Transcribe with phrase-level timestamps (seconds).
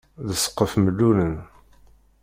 [0.27, 1.35] D ssqef mellulen.